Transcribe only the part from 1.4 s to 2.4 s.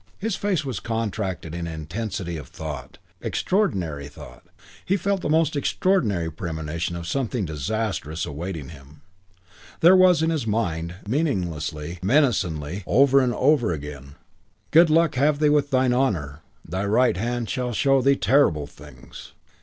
in intensity